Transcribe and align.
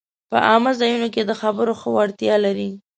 په 0.29 0.37
عامه 0.47 0.71
ځایونو 0.79 1.07
کې 1.13 1.21
د 1.25 1.31
خبرو 1.41 1.73
ښه 1.81 1.87
وړتیا 1.95 2.35
لري 2.45 2.69